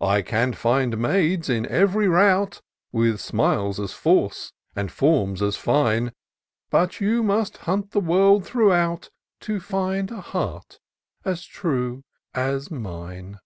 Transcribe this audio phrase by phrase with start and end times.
[0.00, 2.62] I can find maids, in ev'ry rout.
[2.90, 6.12] With smiles as false and forms as fine;
[6.70, 9.10] But you must hunt the world throughout,
[9.40, 10.80] To find a heart
[11.22, 12.02] as true
[12.32, 13.40] as mine."